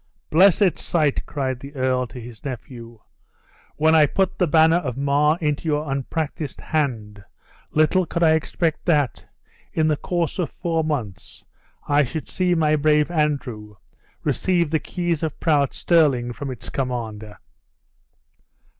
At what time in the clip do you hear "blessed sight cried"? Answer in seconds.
0.31-1.59